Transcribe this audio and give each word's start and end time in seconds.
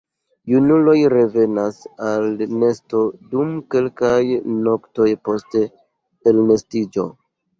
Junuloj 0.51 0.93
revenas 1.13 1.81
al 2.05 2.25
nesto 2.63 3.01
dum 3.35 3.51
kelkaj 3.75 4.17
noktoj 4.69 5.07
post 5.29 5.59
elnestiĝo. 5.63 7.07